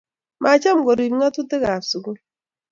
[0.43, 2.17] macham korub ng'atutikab sukul